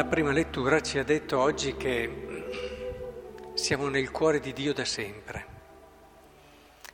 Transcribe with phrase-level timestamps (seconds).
[0.00, 2.48] La prima lettura ci ha detto oggi che
[3.52, 5.44] siamo nel cuore di Dio da sempre,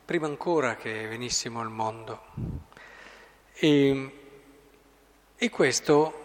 [0.05, 2.25] prima ancora che venissimo al mondo.
[3.53, 4.13] E,
[5.37, 6.23] e questo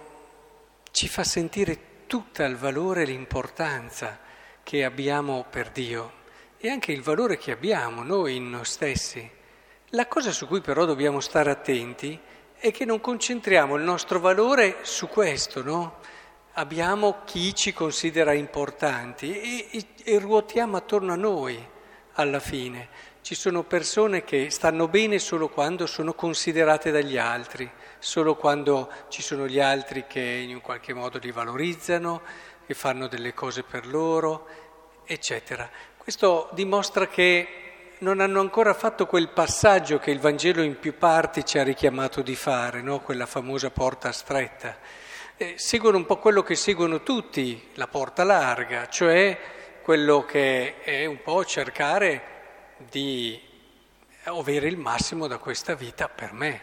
[0.90, 4.18] ci fa sentire tutto il valore e l'importanza
[4.64, 6.14] che abbiamo per Dio
[6.58, 9.30] e anche il valore che abbiamo noi in noi stessi.
[9.90, 12.20] La cosa su cui però dobbiamo stare attenti
[12.56, 16.00] è che non concentriamo il nostro valore su questo, no?
[16.54, 21.64] Abbiamo chi ci considera importanti e, e, e, ruotiamo attorno a noi
[22.14, 23.10] alla fine.
[23.22, 27.70] Ci sono persone che stanno bene solo quando sono considerate dagli altri,
[28.00, 32.22] solo quando ci sono gli altri che in un qualche modo li valorizzano,
[32.66, 34.48] che fanno delle cose per loro,
[35.06, 35.70] eccetera.
[35.98, 37.48] Questo dimostra che
[38.00, 42.24] non hanno ancora fatto quel passaggio che il Vangelo in più parti ci ha richiamato
[42.24, 43.00] di fare, no?
[43.02, 44.76] quella famosa porta stretta
[45.42, 49.40] eh, seguono un po' quello che seguono tutti, la porta larga, cioè
[49.82, 52.22] quello che è un po' cercare
[52.78, 53.42] di
[54.26, 56.62] avere il massimo da questa vita per me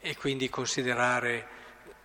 [0.00, 1.46] e quindi considerare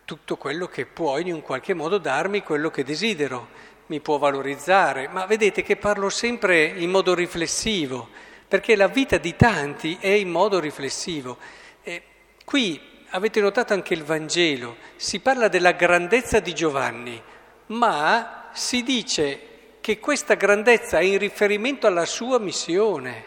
[0.05, 3.47] tutto quello che può in un qualche modo darmi quello che desidero,
[3.87, 8.09] mi può valorizzare, ma vedete che parlo sempre in modo riflessivo,
[8.47, 11.39] perché la vita di tanti è in modo riflessivo.
[11.81, 12.03] E
[12.45, 17.21] qui avete notato anche il Vangelo, si parla della grandezza di Giovanni,
[17.67, 23.25] ma si dice che questa grandezza è in riferimento alla sua missione,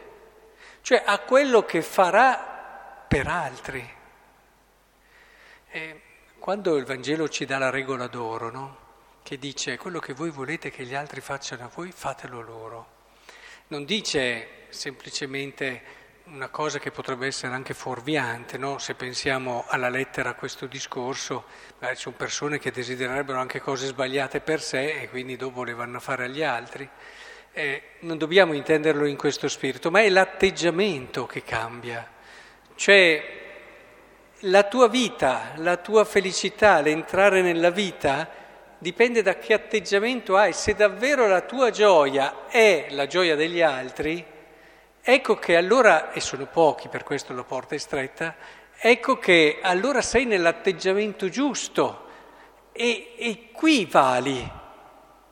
[0.82, 3.98] cioè a quello che farà per altri.
[5.70, 6.00] E
[6.38, 8.88] quando il Vangelo ci dà la regola d'oro, no?
[9.22, 12.88] che dice quello che voi volete che gli altri facciano a voi, fatelo loro,
[13.68, 15.82] non dice semplicemente
[16.32, 18.78] una cosa che potrebbe essere anche fuorviante, no?
[18.78, 21.44] se pensiamo alla lettera a questo discorso,
[21.80, 25.96] ci sono persone che desidererebbero anche cose sbagliate per sé e quindi dopo le vanno
[25.96, 26.88] a fare agli altri.
[27.52, 32.08] Eh, non dobbiamo intenderlo in questo spirito, ma è l'atteggiamento che cambia.
[32.76, 33.38] Cioè
[34.40, 38.30] la tua vita, la tua felicità, l'entrare nella vita
[38.78, 40.52] dipende da che atteggiamento hai.
[40.52, 44.24] Se davvero la tua gioia è la gioia degli altri,
[45.02, 48.36] Ecco che allora, e sono pochi, per questo la porta è stretta,
[48.76, 52.08] ecco che allora sei nell'atteggiamento giusto
[52.72, 54.46] e, e qui vali,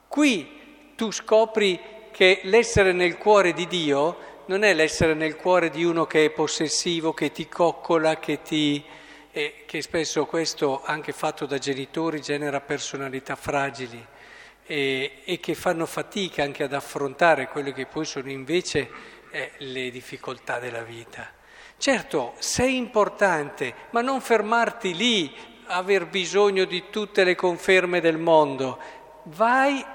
[0.07, 1.79] qui tu scopri
[2.11, 6.29] che l'essere nel cuore di Dio non è l'essere nel cuore di uno che è
[6.31, 8.83] possessivo, che ti coccola, che ti...
[9.31, 14.03] E che spesso questo, anche fatto da genitori, genera personalità fragili
[14.65, 18.87] e, e che fanno fatica anche ad affrontare quelle che poi sono invece
[19.31, 21.31] eh, le difficoltà della vita.
[21.77, 25.33] Certo, sei importante, ma non fermarti lì,
[25.67, 28.79] aver bisogno di tutte le conferme del mondo.
[29.23, 29.85] Vai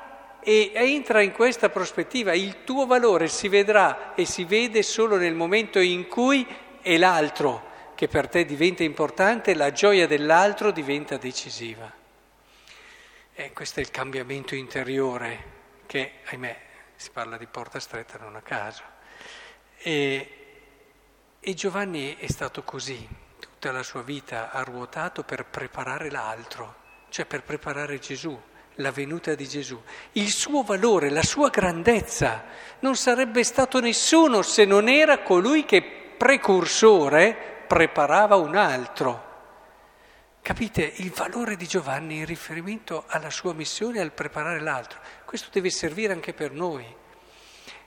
[0.40, 2.32] e entra in questa prospettiva.
[2.34, 6.46] Il tuo valore si vedrà e si vede solo nel momento in cui
[6.80, 11.90] è l'altro che per te diventa importante, la gioia dell'altro diventa decisiva.
[13.32, 15.52] E questo è il cambiamento interiore
[15.86, 16.60] che, ahimè,
[16.96, 18.93] si parla di porta stretta non a caso.
[19.86, 20.28] E,
[21.38, 23.06] e Giovanni è stato così,
[23.38, 26.76] tutta la sua vita ha ruotato per preparare l'altro,
[27.10, 28.34] cioè per preparare Gesù,
[28.76, 29.78] la venuta di Gesù.
[30.12, 32.44] Il suo valore, la sua grandezza
[32.78, 35.82] non sarebbe stato nessuno se non era colui che
[36.16, 39.32] precursore preparava un altro.
[40.40, 44.98] Capite il valore di Giovanni in riferimento alla sua missione al preparare l'altro?
[45.26, 47.02] Questo deve servire anche per noi.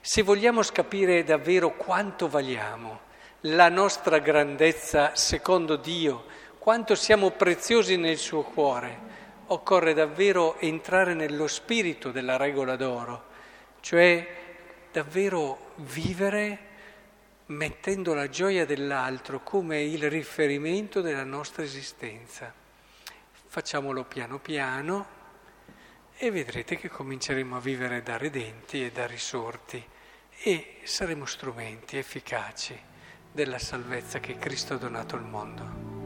[0.00, 3.00] Se vogliamo capire davvero quanto valiamo,
[3.42, 6.24] la nostra grandezza secondo Dio,
[6.58, 8.98] quanto siamo preziosi nel suo cuore,
[9.46, 13.24] occorre davvero entrare nello spirito della regola d'oro,
[13.80, 14.26] cioè
[14.92, 16.66] davvero vivere
[17.46, 22.52] mettendo la gioia dell'altro come il riferimento della nostra esistenza.
[23.46, 25.16] Facciamolo piano piano
[26.20, 29.82] e vedrete che cominceremo a vivere da redenti e da risorti
[30.42, 32.76] e saremo strumenti efficaci
[33.30, 35.97] della salvezza che Cristo ha donato al mondo.